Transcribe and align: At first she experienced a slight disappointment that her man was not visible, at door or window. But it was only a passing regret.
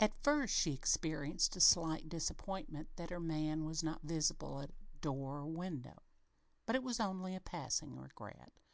At 0.00 0.14
first 0.22 0.54
she 0.54 0.72
experienced 0.72 1.54
a 1.56 1.60
slight 1.60 2.08
disappointment 2.08 2.88
that 2.96 3.10
her 3.10 3.20
man 3.20 3.66
was 3.66 3.82
not 3.82 4.00
visible, 4.00 4.62
at 4.62 4.70
door 5.02 5.40
or 5.40 5.46
window. 5.46 6.04
But 6.64 6.74
it 6.76 6.82
was 6.82 6.98
only 6.98 7.34
a 7.36 7.40
passing 7.40 7.98
regret. 7.98 8.54